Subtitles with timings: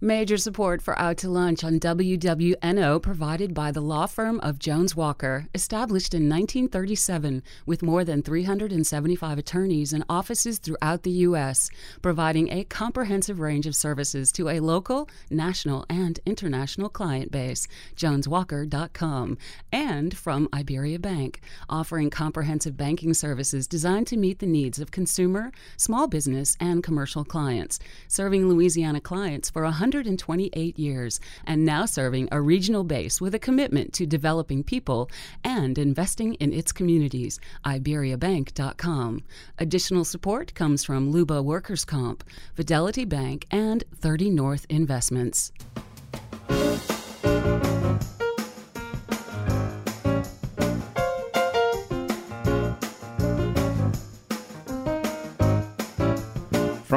[0.00, 4.94] Major support for Out to Lunch on WWNO provided by the law firm of Jones
[4.94, 11.68] Walker, established in 1937 with more than 375 attorneys and offices throughout the U.S.,
[12.00, 17.66] providing a comprehensive range of services to a local, national, and international client base.
[17.96, 19.36] JonesWalker.com.
[19.72, 25.50] And from Iberia Bank, offering comprehensive banking services designed to meet the needs of consumer,
[25.76, 32.28] small business, and commercial clients, serving Louisiana clients for 100 128 years and now serving
[32.30, 35.08] a regional base with a commitment to developing people
[35.42, 37.40] and investing in its communities.
[37.64, 39.22] IberiaBank.com.
[39.58, 42.22] Additional support comes from Luba Workers Comp,
[42.54, 45.52] Fidelity Bank, and 30 North Investments.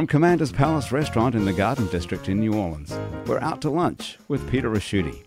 [0.02, 2.92] From Commander's Palace Restaurant in the Garden District in New Orleans,
[3.28, 5.22] we're out to lunch with Peter Ricchiuti.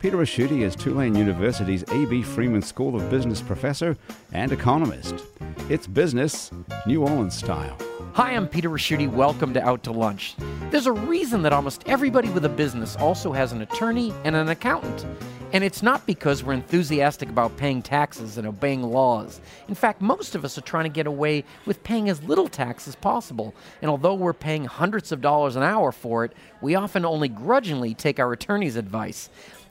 [0.00, 2.24] Peter Ricchiuti is Tulane University's A.B.
[2.24, 3.96] Freeman School of Business professor
[4.32, 5.22] and economist.
[5.70, 6.50] It's business,
[6.84, 7.78] New Orleans style.
[8.14, 9.08] Hi, I'm Peter Ricchiuti.
[9.08, 10.34] Welcome to Out to Lunch.
[10.72, 14.48] There's a reason that almost everybody with a business also has an attorney and an
[14.48, 15.06] accountant.
[15.50, 19.40] And it's not because we're enthusiastic about paying taxes and obeying laws.
[19.66, 22.86] In fact, most of us are trying to get away with paying as little tax
[22.86, 23.54] as possible.
[23.80, 27.94] And although we're paying hundreds of dollars an hour for it, we often only grudgingly
[27.94, 29.30] take our attorney's advice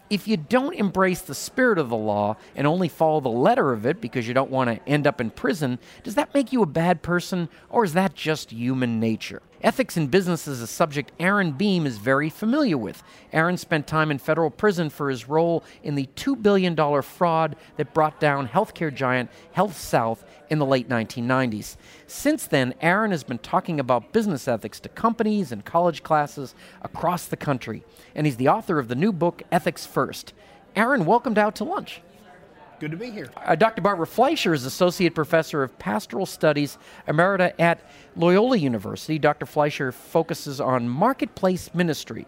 [0.09, 3.85] if you don't embrace the spirit of the law and only follow the letter of
[3.85, 6.67] it because you don't want to end up in prison, does that make you a
[6.67, 9.41] bad person or is that just human nature?
[9.63, 13.01] Ethics in business is a subject Aaron Beam is very familiar with.
[13.33, 17.91] Aaron spent time in federal prison for his role in the $2 billion fraud that
[17.91, 20.19] brought down healthcare giant HealthSouth
[20.51, 21.75] in the late 1990s.
[22.05, 27.25] Since then, Aaron has been talking about business ethics to companies and college classes across
[27.25, 27.83] the country,
[28.13, 30.33] and he's the author of the new book, Ethics First.
[30.75, 32.01] Aaron, welcomed out to lunch.
[32.79, 33.29] Good to be here.
[33.35, 33.81] Uh, Dr.
[33.81, 36.77] Barbara Fleischer is Associate Professor of Pastoral Studies,
[37.07, 37.81] Emerita at
[38.15, 39.17] Loyola University.
[39.17, 39.47] Dr.
[39.47, 42.27] Fleischer focuses on marketplace ministry,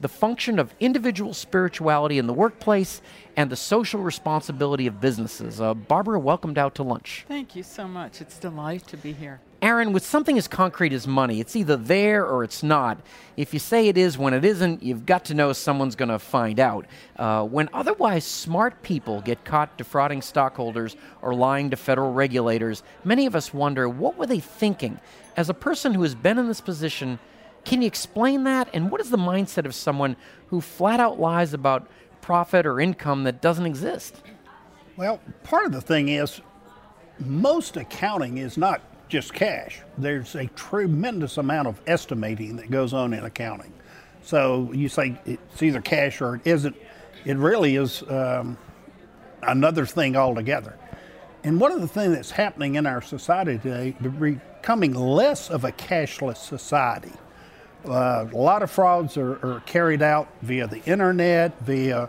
[0.00, 3.00] the function of individual spirituality in the workplace,
[3.38, 5.62] and the social responsibility of businesses.
[5.62, 7.24] Uh, Barbara, welcomed out to lunch.
[7.26, 8.20] Thank you so much.
[8.20, 9.40] It's a delight to be here.
[9.66, 12.98] Aaron, with something as concrete as money, it's either there or it's not.
[13.36, 16.20] If you say it is when it isn't, you've got to know someone's going to
[16.20, 16.86] find out.
[17.16, 23.26] Uh, when otherwise smart people get caught defrauding stockholders or lying to federal regulators, many
[23.26, 25.00] of us wonder what were they thinking?
[25.36, 27.18] As a person who has been in this position,
[27.64, 28.68] can you explain that?
[28.72, 30.14] And what is the mindset of someone
[30.46, 31.90] who flat out lies about
[32.20, 34.22] profit or income that doesn't exist?
[34.96, 36.40] Well, part of the thing is
[37.18, 39.80] most accounting is not just cash.
[39.98, 43.72] There's a tremendous amount of estimating that goes on in accounting.
[44.22, 46.76] So you say it's either cash or it isn't.
[47.24, 48.58] It really is um,
[49.42, 50.76] another thing altogether.
[51.44, 55.70] And one of the things that's happening in our society today, becoming less of a
[55.70, 57.12] cashless society.
[57.84, 62.08] Uh, a lot of frauds are, are, carried out via the internet, via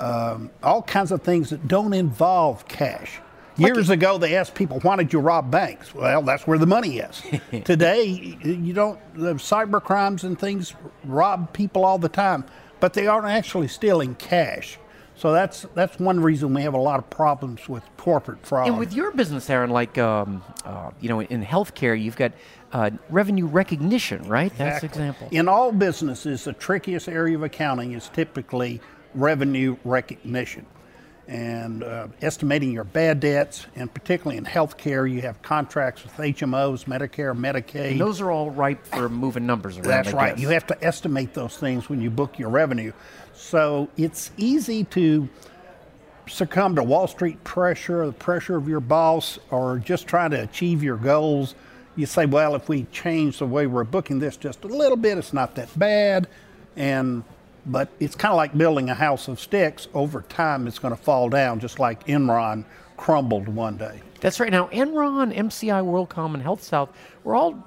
[0.00, 3.20] um, all kinds of things that don't involve cash.
[3.58, 6.98] Years ago, they asked people, "Why did you rob banks?" Well, that's where the money
[6.98, 7.22] is.
[7.64, 8.04] Today,
[8.42, 8.98] you don't.
[9.14, 10.74] The cyber crimes and things
[11.04, 12.44] rob people all the time,
[12.80, 14.78] but they aren't actually stealing cash.
[15.16, 18.68] So that's that's one reason we have a lot of problems with corporate fraud.
[18.68, 22.32] And with your business, Aaron, like um, uh, you know, in healthcare, you've got
[22.72, 24.52] uh, revenue recognition, right?
[24.52, 24.64] Exactly.
[24.70, 25.28] That's example.
[25.32, 28.80] In all businesses, the trickiest area of accounting is typically
[29.14, 30.66] revenue recognition
[31.28, 36.86] and uh, estimating your bad debts, and particularly in healthcare, you have contracts with HMOs,
[36.86, 37.92] Medicare, Medicaid.
[37.92, 39.88] And those are all ripe for moving numbers around.
[39.88, 40.34] That's I right.
[40.34, 40.42] Guess.
[40.42, 42.92] You have to estimate those things when you book your revenue.
[43.34, 45.28] So it's easy to
[46.26, 50.82] succumb to Wall Street pressure, the pressure of your boss, or just trying to achieve
[50.82, 51.54] your goals.
[51.94, 55.18] You say, well, if we change the way we're booking this just a little bit,
[55.18, 56.26] it's not that bad.
[56.74, 57.22] And
[57.68, 59.88] but it's kind of like building a house of sticks.
[59.94, 62.64] Over time, it's going to fall down, just like Enron
[62.96, 64.02] crumbled one day.
[64.20, 64.50] That's right.
[64.50, 66.88] Now, Enron, MCI, WorldCom, and HealthSouth
[67.22, 67.62] were all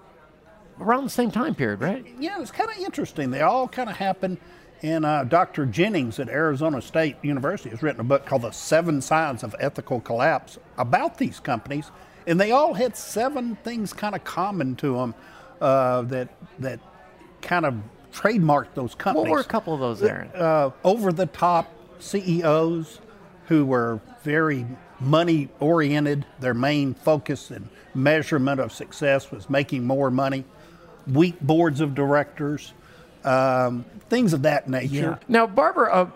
[0.79, 2.05] around the same time period, right?
[2.19, 3.31] Yeah, it's kind of interesting.
[3.31, 4.37] They all kind of happened.
[4.83, 5.67] And uh, Dr.
[5.67, 10.01] Jennings at Arizona State University has written a book called The Seven Signs of Ethical
[10.01, 11.91] Collapse about these companies.
[12.25, 15.15] And they all had seven things kind of common to them
[15.59, 16.79] uh, that, that
[17.41, 17.75] kind of
[18.11, 19.29] trademarked those companies.
[19.29, 20.29] What were a couple of those, Aaron?
[20.35, 22.99] Uh, over the top CEOs
[23.47, 24.65] who were very
[24.99, 26.25] money oriented.
[26.39, 30.45] Their main focus and measurement of success was making more money.
[31.07, 32.73] Weak boards of directors.
[33.23, 35.19] um, things of that nature.
[35.27, 36.09] Now, Barbara, uh,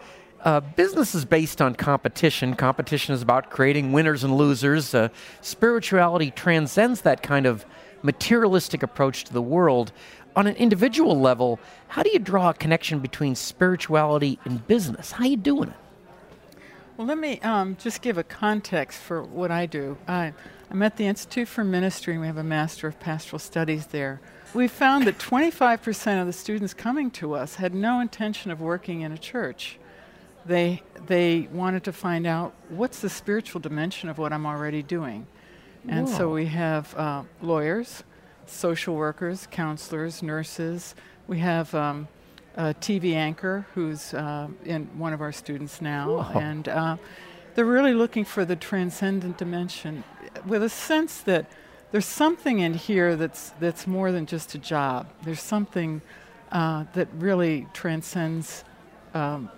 [0.43, 2.55] uh, business is based on competition.
[2.55, 4.93] Competition is about creating winners and losers.
[4.93, 5.09] Uh,
[5.41, 7.65] spirituality transcends that kind of
[8.03, 9.91] materialistic approach to the world.
[10.35, 15.13] On an individual level, how do you draw a connection between spirituality and business?
[15.13, 15.75] How are you doing it?
[16.97, 19.97] Well, let me um, just give a context for what I do.
[20.07, 20.33] I,
[20.69, 24.21] I'm at the Institute for Ministry, and we have a Master of Pastoral Studies there.
[24.53, 29.01] We found that 25% of the students coming to us had no intention of working
[29.01, 29.77] in a church.
[30.45, 35.27] They, they wanted to find out what's the spiritual dimension of what I'm already doing.
[35.87, 38.03] And so we have uh, lawyers,
[38.49, 40.95] social workers, counselors, nurses.
[41.27, 42.07] We have um,
[42.55, 46.17] a TV anchor who's uh, in one of our students now.
[46.17, 46.39] Whoa.
[46.39, 46.97] And uh,
[47.55, 50.03] they're really looking for the transcendent dimension
[50.45, 51.49] with a sense that
[51.91, 55.07] there's something in here that's, that's more than just a job.
[55.23, 56.01] There's something
[56.51, 58.63] uh, that really transcends
[59.13, 59.49] um,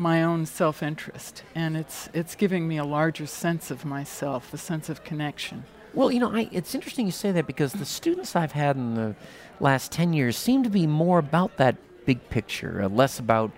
[0.00, 4.88] my own self-interest, and it's it's giving me a larger sense of myself, a sense
[4.88, 5.64] of connection.
[5.94, 8.94] Well, you know, I, it's interesting you say that because the students I've had in
[8.94, 9.14] the
[9.58, 11.76] last 10 years seem to be more about that
[12.06, 13.50] big picture, uh, less about,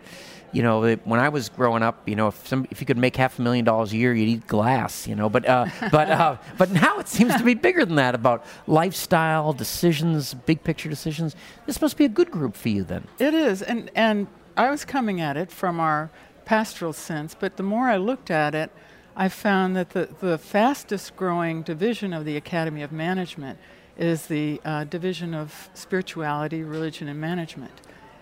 [0.52, 2.98] you know, it, when I was growing up, you know, if, some, if you could
[2.98, 6.10] make half a million dollars a year, you'd eat glass, you know, but, uh, but,
[6.10, 10.88] uh, but now it seems to be bigger than that about lifestyle, decisions, big picture
[10.88, 11.36] decisions.
[11.66, 13.06] This must be a good group for you then.
[13.18, 14.26] It is, and and
[14.56, 16.10] I was coming at it from our
[16.44, 18.70] pastoral sense, but the more I looked at it,
[19.14, 23.58] I found that the, the fastest growing division of the Academy of Management
[23.98, 27.72] is the uh, division of spirituality, religion, and management.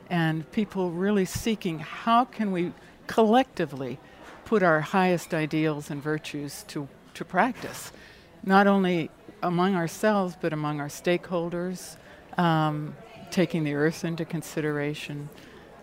[0.08, 2.72] And people really seeking how can we
[3.06, 4.00] collectively
[4.44, 7.92] put our highest ideals and virtues to, to practice,
[8.44, 9.10] not only
[9.44, 11.96] among ourselves, but among our stakeholders,
[12.36, 12.96] um,
[13.30, 15.28] taking the earth into consideration,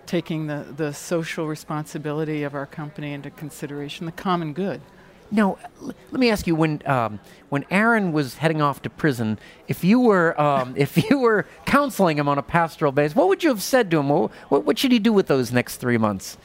[0.05, 4.81] taking the, the social responsibility of our company into consideration, the common good.
[5.29, 7.19] Now, l- let me ask you: when um,
[7.49, 12.17] when Aaron was heading off to prison, if you were um, if you were counseling
[12.17, 14.09] him on a pastoral basis, what would you have said to him?
[14.09, 16.37] What, what, should he do with those next three months?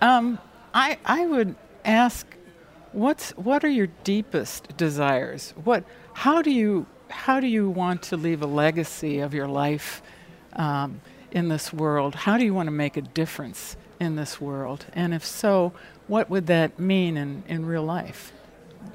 [0.00, 0.38] Um,
[0.74, 1.54] I, I would
[1.84, 2.26] ask,
[2.92, 5.54] what's, what are your deepest desires?
[5.62, 10.02] What, how, do you, how do you want to leave a legacy of your life
[10.54, 11.00] um,
[11.30, 12.14] in this world?
[12.14, 14.86] How do you want to make a difference in this world?
[14.92, 15.72] And if so,
[16.12, 18.32] what would that mean in, in real life?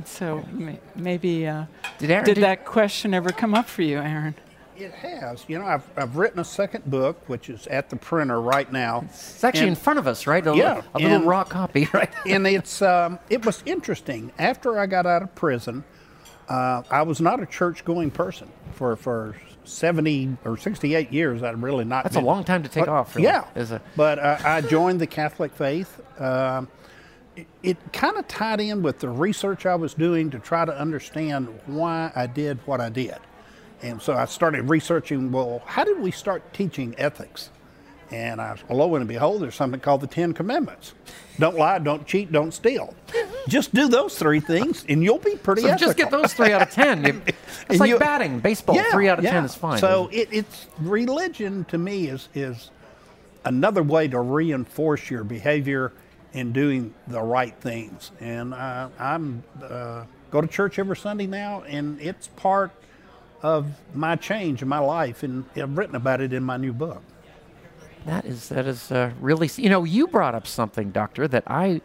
[0.05, 1.65] So may, maybe uh,
[1.97, 2.25] Did Aaron?
[2.25, 4.35] did did- that question ever come up for you, Aaron?
[4.75, 5.43] It has.
[5.47, 9.01] You know, I've, I've written a second book, which is at the printer right now.
[9.05, 10.45] It's actually And- in front of us, right?
[10.45, 12.11] A, Yeah, a little and- raw copy, right?
[12.27, 14.31] and it's um, it was interesting.
[14.37, 15.83] After I got out of prison,
[16.47, 21.41] uh, I was not a church going person for for seventy or sixty eight years.
[21.41, 22.03] I'd really not.
[22.03, 23.15] That's a been- long time to take But- off.
[23.15, 25.99] Really, Yeah, as a- but uh, I joined the Catholic faith.
[26.21, 26.67] Um,
[27.37, 30.77] it, it kind of tied in with the research I was doing to try to
[30.77, 33.17] understand why I did what I did.
[33.81, 37.49] And so I started researching well, how did we start teaching ethics?
[38.09, 40.93] And I, lo and behold, there's something called the Ten Commandments.
[41.39, 42.95] Don't lie, don't cheat, don't steal.
[43.49, 45.87] Just do those three things, and you'll be pretty So ethical.
[45.87, 47.21] just get those three out of ten.
[47.69, 48.81] It's like you- batting, baseball.
[48.91, 49.77] three out of ten is fine.
[49.79, 52.71] So it, it's religion to me is is
[53.45, 55.91] another way to reinforce your behavior
[56.37, 58.11] in doing the right things.
[58.19, 62.71] And uh, I'm uh, go to church every Sunday now, and it's part
[63.41, 67.01] of my change in my life, and I've written about it in my new book.
[68.06, 71.81] That is that is uh, really you know you brought up something, doctor, that I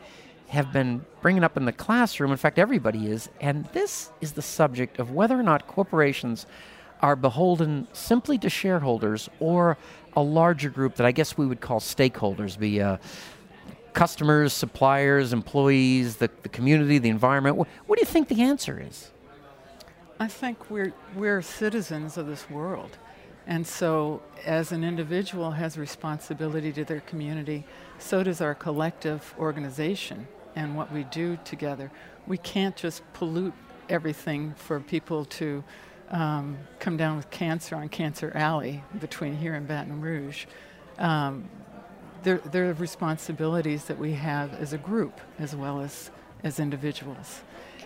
[0.49, 2.31] have been bringing up in the classroom.
[2.31, 6.47] In fact, everybody is, and this is the subject of whether or not corporations
[7.01, 9.79] are beholden simply to shareholders or
[10.15, 12.99] a larger group that I guess we would call stakeholders, be uh,
[13.93, 17.57] customers, suppliers, employees, the, the community, the environment.
[17.57, 19.11] Wh- what do you think the answer is?
[20.21, 22.97] I think we're we're citizens of this world,
[23.47, 27.65] and so as an individual has responsibility to their community,
[27.99, 31.91] so does our collective organization and what we do together.
[32.27, 33.55] We can't just pollute
[33.89, 35.65] everything for people to
[36.11, 40.47] um, come down with cancer on Cancer Alley between here and Baton Rouge.
[40.99, 41.49] Um,
[42.23, 46.11] there, there are responsibilities that we have as a group as well as
[46.45, 47.43] as individuals.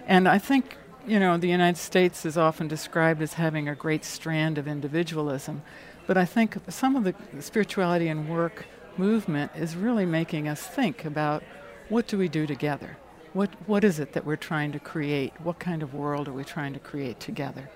[0.07, 0.76] And I think,
[1.07, 5.62] you know, the United States is often described as having a great strand of individualism,
[6.07, 8.66] but I think some of the spirituality and work
[8.97, 11.43] movement is really making us think about
[11.88, 12.97] what do we do together?
[13.33, 15.33] What, what is it that we're trying to create?
[15.43, 17.69] What kind of world are we trying to create together?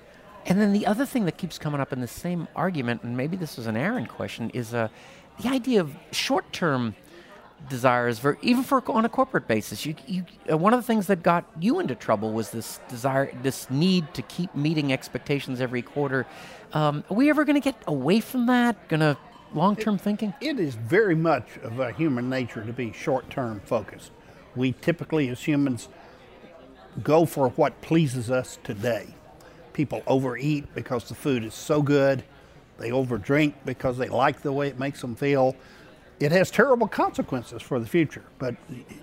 [0.47, 3.37] And then the other thing that keeps coming up in the same argument, and maybe
[3.37, 4.89] this is an Aaron question, is uh,
[5.43, 6.95] the idea of short-term
[7.69, 9.85] desires for even for on a corporate basis.
[9.85, 13.31] You, you uh, one of the things that got you into trouble was this desire,
[13.43, 16.27] this need to keep meeting expectations every quarter.
[16.73, 18.89] Um, are we ever going to get away from that?
[18.89, 19.17] Going to
[19.53, 20.33] long-term thinking?
[20.41, 24.13] It is very much of a human nature to be short-term focused.
[24.57, 25.89] We typically, as humans,
[27.03, 29.15] go for what pleases us today.
[29.73, 32.25] People overeat because the food is so good.
[32.81, 35.55] They overdrink because they like the way it makes them feel.
[36.19, 38.25] It has terrible consequences for the future.
[38.39, 38.57] But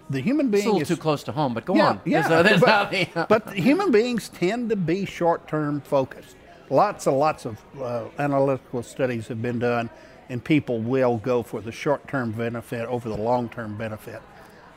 [0.10, 2.02] the human being It's a little is too close to home, but go yeah, on.
[2.04, 6.36] Yeah, There's, there's but, the- but human beings tend to be short-term focused.
[6.70, 9.90] Lots and lots of uh, analytical studies have been done,
[10.30, 14.22] and people will go for the short-term benefit over the long-term benefit.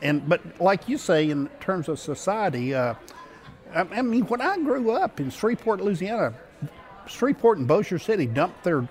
[0.02, 2.95] And but like you say, in terms of society, uh,
[3.75, 6.35] I, I mean, when I grew up in Shreveport, Louisiana,
[7.11, 8.88] Shreveport and Bossier City dumped their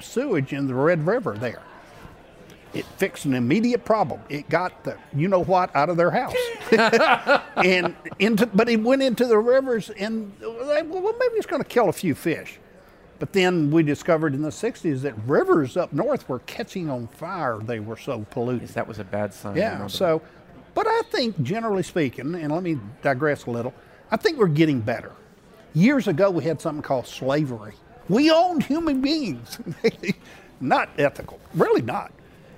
[0.00, 1.62] sewage in the Red River there.
[2.72, 4.20] It fixed an immediate problem.
[4.28, 6.36] It got the you know what out of their house,
[7.56, 11.68] and into but it went into the rivers and they, well maybe it's going to
[11.68, 12.60] kill a few fish,
[13.18, 17.58] but then we discovered in the '60s that rivers up north were catching on fire.
[17.58, 18.68] They were so polluted.
[18.68, 19.56] that was a bad sign.
[19.56, 19.88] Yeah.
[19.88, 20.22] So,
[20.74, 23.74] but I think generally speaking, and let me digress a little,
[24.12, 25.12] I think we're getting better.
[25.74, 27.74] Years ago, we had something called slavery.
[28.08, 29.58] We owned human beings.
[30.60, 32.12] not ethical, really not.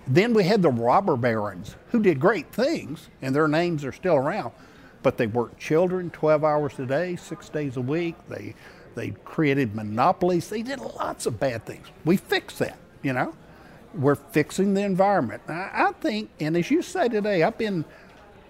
[0.07, 4.17] Then we had the robber barons who did great things, and their names are still
[4.17, 4.53] around.
[5.03, 8.15] But they worked children 12 hours a day, six days a week.
[8.29, 8.55] They,
[8.95, 10.49] they created monopolies.
[10.49, 11.87] They did lots of bad things.
[12.05, 13.35] We fixed that, you know
[13.95, 15.43] we're fixing the environment.
[15.49, 17.85] I, I think, and as you say today, I've been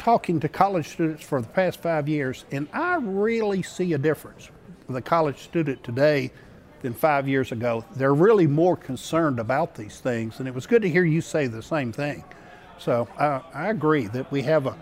[0.02, 4.50] talking to college students for the past five years, and I really see a difference
[4.88, 6.32] with a college student today
[6.80, 7.84] than five years ago.
[7.94, 11.46] They're really more concerned about these things, and it was good to hear you say
[11.46, 12.24] the same thing.
[12.78, 14.76] So I I agree that we have a,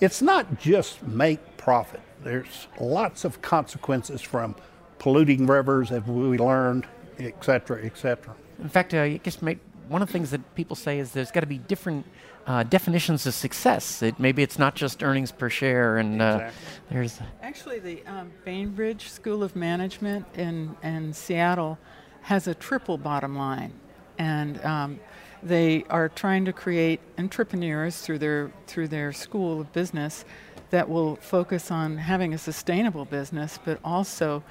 [0.00, 2.00] it's not just make profit.
[2.24, 4.56] There's lots of consequences from
[4.98, 6.86] polluting rivers, as we learned,
[7.20, 8.34] et cetera, et cetera.
[8.60, 9.40] In fact, uh, I guess
[9.88, 12.06] one of the things that people say is there's got to be different
[12.46, 14.02] uh, definitions of success.
[14.02, 16.68] It, maybe it's not just earnings per share, and uh, Exactly.
[16.90, 21.78] there's Actually, the um, Bainbridge School of Management in, in Seattle
[22.22, 23.72] has a triple bottom line.
[24.18, 25.00] And um,
[25.42, 30.24] they are trying to create entrepreneurs through their, through their school of business
[30.70, 34.42] that will focus on having a sustainable business, but also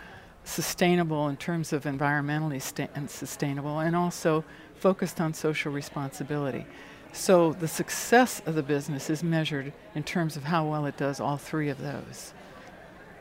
[0.46, 4.44] sustainable in terms of environmentally sta- and sustainable, and also
[4.86, 6.64] focused on social responsibility.
[7.12, 11.20] So the success of the business is measured in terms of how well it does
[11.20, 12.36] all three of those.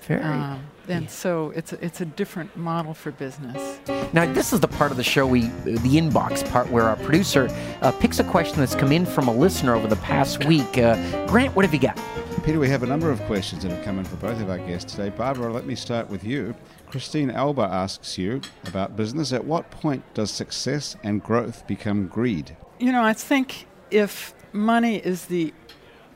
[0.06, 0.22] very.
[0.22, 3.80] Um, and so it's a, it's a different model for business.
[4.12, 7.48] Now, this is the part of the show we, the inbox part, where our producer
[7.80, 10.76] uh, picks a question that's come in from a listener over the past week.
[10.76, 10.96] Uh,
[11.28, 11.98] Grant, what have you got?
[12.44, 14.58] Peter, we have a number of questions that have come in for both of our
[14.58, 15.08] guests today.
[15.08, 16.54] Barbara, let me start with you.
[16.90, 19.32] Christine Alba asks you about business.
[19.32, 22.54] At what point does success and growth become greed?
[22.78, 25.54] You know, I think if money is the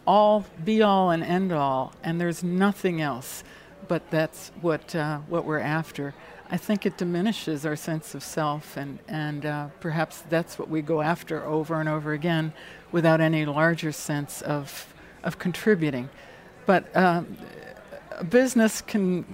[0.06, 3.42] all be all and end all, and there's nothing else,
[3.88, 6.12] but that's what uh, what we're after.
[6.50, 10.82] I think it diminishes our sense of self, and and uh, perhaps that's what we
[10.82, 12.52] go after over and over again,
[12.92, 14.92] without any larger sense of
[15.22, 16.08] of contributing.
[16.66, 17.36] But um,
[18.12, 19.24] a business can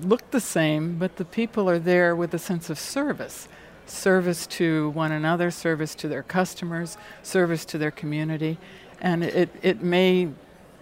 [0.00, 3.48] look the same, but the people are there with a sense of service
[3.86, 8.58] service to one another, service to their customers, service to their community.
[9.00, 10.28] And it, it may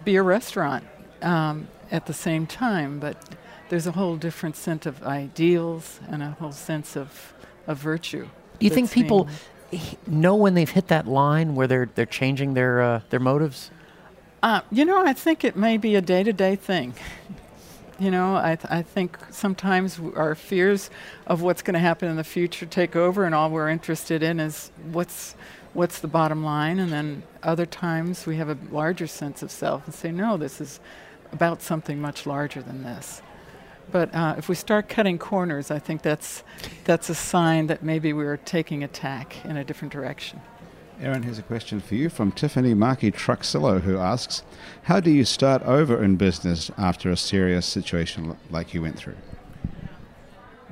[0.05, 0.85] be a restaurant
[1.21, 3.35] um, at the same time, but
[3.69, 7.33] there's a whole different sense of ideals and a whole sense of,
[7.67, 8.27] of virtue.
[8.59, 9.27] Do you think people
[9.71, 13.71] h- know when they've hit that line where they're they're changing their uh, their motives?
[14.43, 16.95] Uh, you know, I think it may be a day to day thing.
[17.99, 20.89] You know, I, th- I think sometimes our fears
[21.27, 24.39] of what's going to happen in the future take over, and all we're interested in
[24.39, 25.35] is what's
[25.73, 26.79] what's the bottom line.
[26.79, 30.59] And then other times we have a larger sense of self and say, no, this
[30.59, 30.79] is
[31.31, 33.21] about something much larger than this.
[33.91, 36.43] But uh, if we start cutting corners, I think that's
[36.85, 40.41] that's a sign that maybe we're taking a tack in a different direction.
[41.01, 44.43] Aaron, here's a question for you from Tiffany Markey Truxillo, who asks
[44.83, 49.15] How do you start over in business after a serious situation like you went through?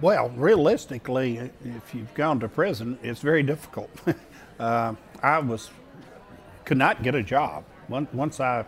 [0.01, 3.89] Well, realistically, if you've gone to prison, it's very difficult.
[4.59, 4.93] uh,
[5.23, 5.71] I was
[6.63, 8.65] could not get a job Once- I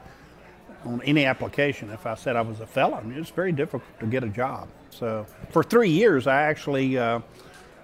[0.83, 1.91] on any application.
[1.91, 4.67] If I said I was a felon, it's very difficult to get a job.
[4.89, 7.19] So for three years, I actually uh,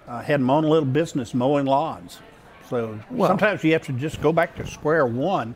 [0.08, 2.18] had my own little business mowing lawns.
[2.68, 5.54] So Well- sometimes you have to just go back to square one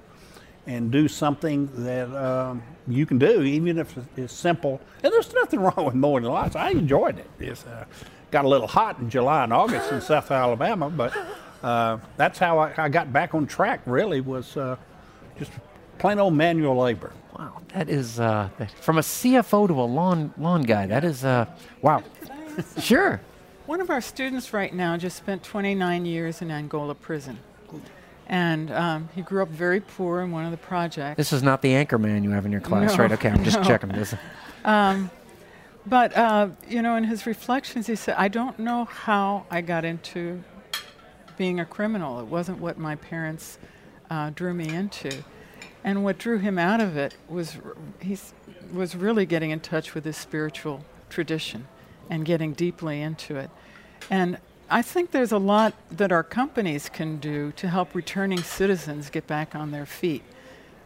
[0.66, 4.81] and do something that um, you can do, even if it's simple.
[5.02, 6.54] And there's nothing wrong with mowing the lawns.
[6.57, 7.28] I enjoyed it.
[7.40, 7.85] It's uh,
[8.31, 11.12] got a little hot in July and August in South Alabama, but
[11.62, 13.81] uh, that's how I, I got back on track.
[13.87, 14.76] Really, was uh,
[15.38, 15.50] just
[15.99, 17.12] plain old manual labor.
[17.38, 20.87] Wow, that is uh, that- from a CFO to a lawn lawn guy.
[20.87, 21.47] That is uh,
[21.83, 22.02] wow.
[22.78, 23.21] Sure.
[23.66, 27.38] One of our students right now just spent 29 years in Angola prison.
[28.26, 31.16] And um, he grew up very poor in one of the projects.
[31.16, 33.12] This is not the anchor man you have in your class, No, right?
[33.12, 33.64] Okay, I'm just no.
[33.64, 34.14] checking this.
[35.85, 39.85] But, uh, you know, in his reflections, he said, I don't know how I got
[39.85, 40.42] into
[41.37, 42.21] being a criminal.
[42.21, 43.59] It wasn't what my parents
[44.11, 45.25] uh, drew me into.
[45.83, 48.33] And what drew him out of it was r- he's,
[48.73, 51.66] was really getting in touch with his spiritual tradition
[52.12, 53.50] and getting deeply into it.
[54.11, 54.38] And
[54.71, 59.26] I think there's a lot that our companies can do to help returning citizens get
[59.26, 60.23] back on their feet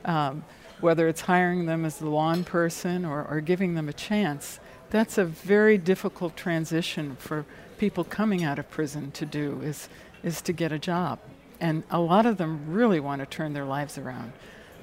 [0.06, 0.44] um,
[0.80, 5.18] whether it's hiring them as the lawn person or, or giving them a chance, that's
[5.18, 7.44] a very difficult transition for
[7.76, 9.88] people coming out of prison to do is,
[10.22, 11.18] is to get a job.
[11.60, 14.32] And a lot of them really want to turn their lives around,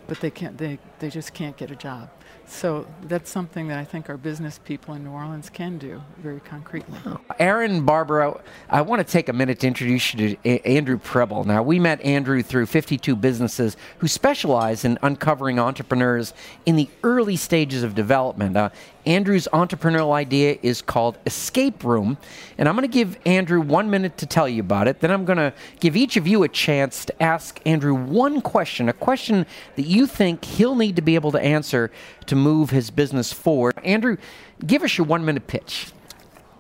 [0.07, 2.09] but they can't they, they just can't get a job.
[2.45, 6.39] So that's something that I think our business people in New Orleans can do very
[6.39, 7.00] concretely.
[7.39, 11.45] Aaron Barbara, I want to take a minute to introduce you to A- Andrew Preble.
[11.45, 16.33] Now, we met Andrew through 52 businesses who specialize in uncovering entrepreneurs
[16.65, 18.55] in the early stages of development.
[18.55, 18.69] Uh,
[19.05, 22.17] Andrew's entrepreneurial idea is called Escape Room,
[22.57, 25.00] and I'm going to give Andrew one minute to tell you about it.
[25.01, 28.88] Then I'm going to give each of you a chance to ask Andrew one question,
[28.88, 29.45] a question
[29.75, 31.91] that you think he'll need to be able to answer
[32.27, 33.74] to move his business forward.
[33.83, 34.17] Andrew,
[34.65, 35.91] give us your one minute pitch.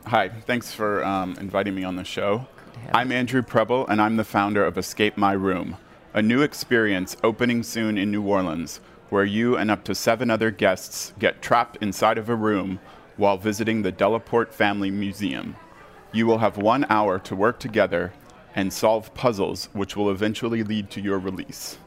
[0.07, 2.47] Hi, thanks for um, inviting me on the show.
[2.91, 5.77] I'm Andrew Preble, and I'm the founder of Escape My Room,
[6.13, 8.81] a new experience opening soon in New Orleans,
[9.13, 12.79] where you and up to seven other guests get trapped inside of a room
[13.15, 15.55] while visiting the Delaporte Family Museum.
[16.11, 18.11] You will have one hour to work together
[18.55, 21.77] and solve puzzles, which will eventually lead to your release.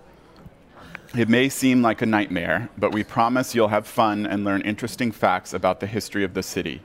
[1.19, 5.11] It may seem like a nightmare, but we promise you'll have fun and learn interesting
[5.11, 6.81] facts about the history of the city.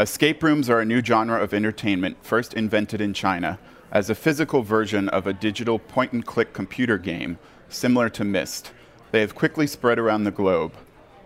[0.00, 3.60] Escape rooms are a new genre of entertainment first invented in China
[3.92, 7.38] as a physical version of a digital point and click computer game
[7.68, 8.72] similar to Myst.
[9.10, 10.74] They have quickly spread around the globe.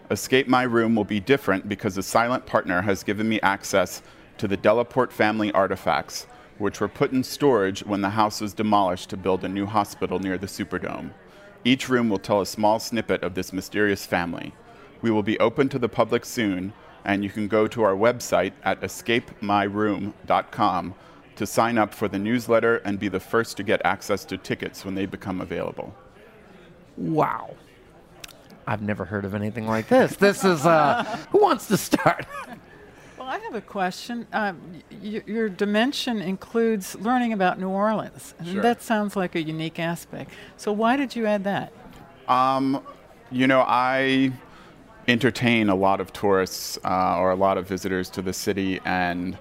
[0.08, 4.02] Escape My Room will be different because a silent partner has given me access
[4.38, 9.10] to the Delaporte family artifacts, which were put in storage when the house was demolished
[9.10, 11.10] to build a new hospital near the Superdome.
[11.64, 14.54] Each room will tell a small snippet of this mysterious family.
[15.00, 16.72] We will be open to the public soon,
[17.04, 20.94] and you can go to our website at escapemyroom.com
[21.34, 24.84] to sign up for the newsletter and be the first to get access to tickets
[24.84, 25.96] when they become available.
[26.96, 27.56] Wow.
[28.66, 30.16] I've never heard of anything like this.
[30.16, 32.26] This is, uh, who wants to start?
[33.18, 34.26] Well, I have a question.
[34.32, 34.58] Um,
[34.90, 38.62] y- your dimension includes learning about New Orleans, and Sure.
[38.62, 40.30] that sounds like a unique aspect.
[40.56, 41.72] So, why did you add that?
[43.30, 44.32] You know, I
[45.08, 49.38] entertain a lot of tourists uh, or a lot of visitors to the city, and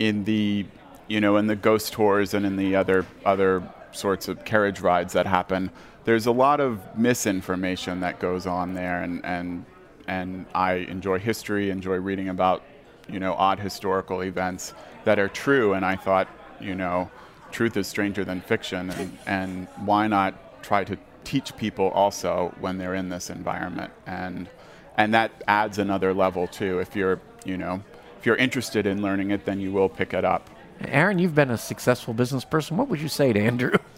[0.00, 0.66] in the,
[1.06, 5.12] you know, in the ghost tours and in the other other sorts of carriage rides
[5.12, 5.70] that happen,
[6.04, 9.64] there's a lot of misinformation that goes on there, and and
[10.06, 12.62] and I enjoy history, enjoy reading about,
[13.08, 16.28] you know, odd historical events that are true, and I thought,
[16.60, 17.10] you know,
[17.50, 22.76] truth is stranger than fiction, and, and why not try to teach people also when
[22.76, 24.48] they're in this environment, and
[24.96, 26.78] and that adds another level too.
[26.78, 27.82] If you're, you know,
[28.18, 30.50] if you're interested in learning it, then you will pick it up.
[30.80, 32.76] Aaron, you've been a successful business person.
[32.76, 33.78] What would you say to Andrew?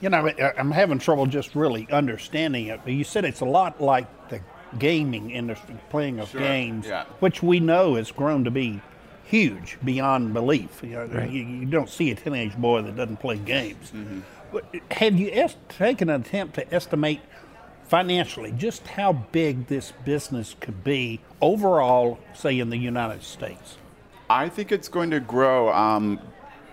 [0.00, 2.80] You know, I- I'm having trouble just really understanding it.
[2.84, 4.40] But you said it's a lot like the
[4.78, 7.04] gaming industry, playing of Sure, games, yeah.
[7.20, 8.80] which we know has grown to be
[9.24, 10.80] huge beyond belief.
[10.82, 13.92] You, know, you, you don't see a teenage boy that doesn't play games.
[13.94, 14.20] Mm-hmm.
[14.92, 17.20] Have you est- taken an attempt to estimate
[17.88, 23.76] financially just how big this business could be overall, say in the United States?
[24.28, 26.20] I think it's going to grow, um,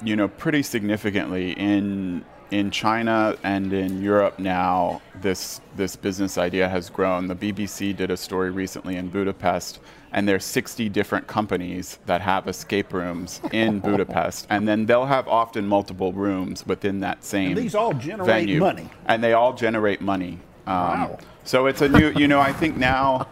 [0.04, 5.02] you know, pretty significantly in in China and in Europe now.
[5.22, 7.28] This this business idea has grown.
[7.28, 9.80] The BBC did a story recently in Budapest,
[10.12, 15.28] and there's 60 different companies that have escape rooms in Budapest, and then they'll have
[15.28, 17.56] often multiple rooms within that same.
[17.56, 18.60] these all generate venue.
[18.60, 18.90] money.
[19.08, 20.40] and they all generate money.
[20.66, 21.20] Um, Wow.
[21.44, 23.26] So it's a new, you know, I think now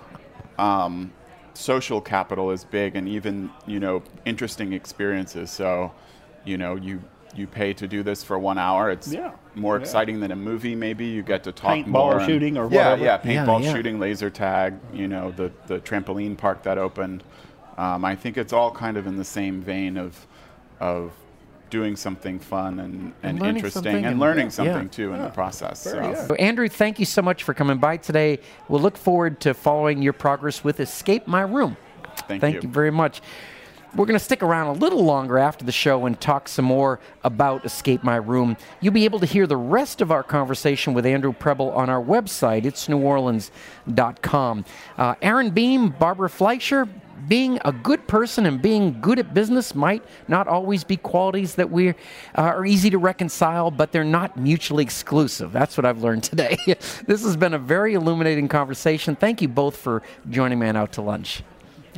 [0.57, 1.11] um,
[1.53, 5.51] social capital is big and even, you know, interesting experiences.
[5.51, 5.91] So,
[6.45, 7.01] you know, you
[7.37, 8.89] you pay to do this for one hour.
[8.89, 9.81] It's Yeah, more yeah.
[9.81, 10.75] exciting than a movie.
[10.75, 12.17] Maybe you get to talk Paintball more.
[12.19, 13.03] and- shooting or yeah, whatever.
[13.03, 13.73] Yeah, Yeah, paintball yeah.
[13.73, 14.75] shooting, laser tag.
[14.93, 17.23] You know, the the trampoline park that opened.
[17.77, 20.25] Um, I think it's all kind of in the same vein of
[20.79, 21.11] of
[21.71, 24.49] doing something fun and, and, learning interesting and and- learning yeah.
[24.51, 25.79] something too in the process.
[25.81, 25.99] So.
[25.99, 26.27] good.
[26.27, 28.39] So Andrew, thank you so much for coming by today.
[28.69, 31.75] We'll look forward to following your progress with Escape My Room.
[32.27, 33.21] Thank, Thank you very much.
[33.95, 36.99] We're going to stick around a little longer after the show and talk some more
[37.23, 38.57] about Escape My Room.
[38.81, 42.03] You'll be able to hear the rest of our conversation with Andrew Preble on our
[42.03, 42.65] website.
[42.65, 44.65] It's neworleans.com.
[44.97, 46.89] Uh, Aaron Beam, Barbara Fleischer,
[47.29, 51.71] being a good person and being good at business might not always be qualities that
[51.71, 51.93] we uh,
[52.35, 55.53] are easy to reconcile, but they're not mutually exclusive.
[55.53, 56.57] That's what I've learned today.
[57.07, 59.15] this has been a very illuminating conversation.
[59.15, 61.43] Thank you both for joining me Out to Lunch.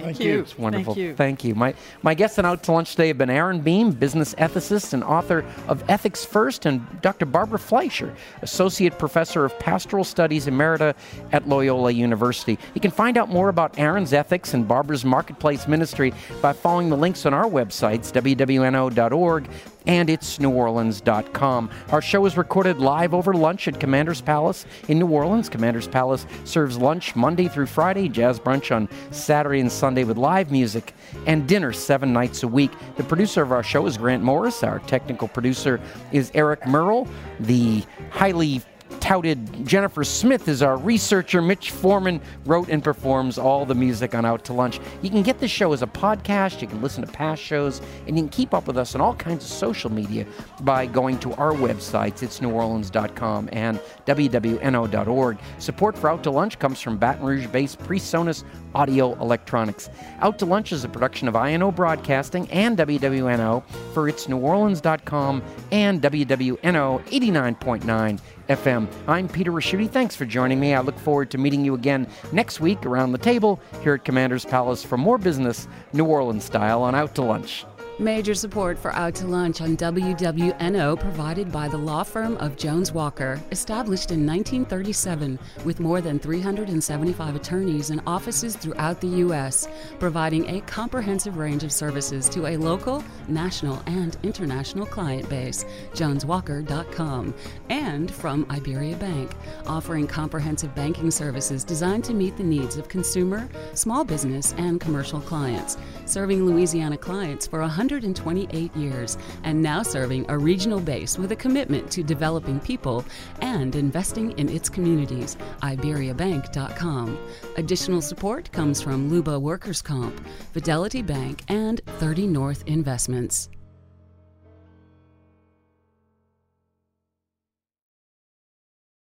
[0.04, 0.34] Thank, you.
[0.34, 0.40] you.
[0.42, 0.94] It's Wonderful.
[0.94, 1.16] Thank you.
[1.16, 1.56] Thank you.
[1.56, 5.04] My, my guests and Out to Lunch today have been Aaron Beam, business ethicist and
[5.04, 7.26] author of Ethics First, and Dr.
[7.26, 10.96] Barbara Fleischer, Associate Professor of Pastoral Studies Emerita
[11.32, 12.58] at Loyola University.
[12.74, 16.98] You can find out more about Aaron's ethics and Barbara's marketplace ministry by following the
[16.98, 19.50] links on our websites, wwno.org
[19.88, 21.71] and it's neworleans.com.
[21.89, 25.50] Our show is recorded live over lunch at Commander's Palace in New Orleans.
[25.50, 30.52] Commander's Palace serves lunch Monday through Friday, jazz brunch on Saturday and Sunday with live
[30.52, 30.93] music,
[31.26, 32.71] and dinner seven nights a week.
[32.97, 34.63] The producer of our show is Grant Morris.
[34.63, 35.80] Our technical producer
[36.12, 37.08] is Eric Merle.
[37.39, 38.62] The highly
[39.00, 41.41] touted Jennifer Smith is our researcher.
[41.41, 44.80] Mitch Foreman wrote and performs all the music on Out to Lunch.
[45.02, 48.17] You can get the show as a podcast, you can listen to past shows, and
[48.17, 50.26] you can keep up with us on all kinds of social media
[50.62, 52.23] by going to our websites.
[52.23, 55.38] It's neworleans.com and wwno.org.
[55.60, 58.43] Support for Out to Lunch comes from Baton Rouge based PreSonus
[58.76, 59.89] Audio Electronics.
[60.19, 66.02] Out to Lunch is a production of INO Broadcasting and WWNO for its neworleans.com and
[66.02, 68.88] WWNO 89.9 FM.
[69.08, 69.90] I'm Peter Ricchiuti.
[69.90, 70.74] Thanks for joining me.
[70.74, 74.46] I look forward to meeting you again next week around the table here at Commander's
[74.46, 77.66] Palace for more business, New Orleans style, on Out to Lunch.
[78.00, 82.92] Major support for Out to Lunch on WWNO provided by the law firm of Jones
[82.92, 90.48] Walker, established in 1937 with more than 375 attorneys and offices throughout the U.S., providing
[90.48, 95.66] a comprehensive range of services to a local, national, and international client base.
[95.94, 97.34] JonesWalker.com.
[97.70, 99.32] And from Iberia Bank,
[99.66, 105.20] offering comprehensive banking services designed to meet the needs of consumer, small business, and commercial
[105.20, 111.36] clients, serving Louisiana clients for 128 years and now serving a regional base with a
[111.36, 113.06] commitment to developing people
[113.41, 115.38] and investing in its communities.
[115.62, 117.17] IberiaBank.com.
[117.56, 120.19] Additional support comes from Luba Workers Comp,
[120.52, 123.50] Fidelity Bank, and 30 North Investments.